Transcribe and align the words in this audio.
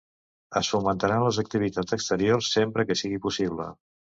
Es 0.61 0.69
fomentaran 0.75 1.25
les 1.27 1.39
activitats 1.43 1.97
exteriors 1.99 2.51
sempre 2.57 2.89
que 2.89 2.99
sigui 3.03 3.21
possible. 3.29 3.71